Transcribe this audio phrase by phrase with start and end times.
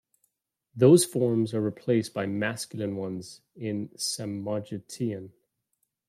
[0.75, 5.29] Those forms are replaced by masculine ones in Samogitian.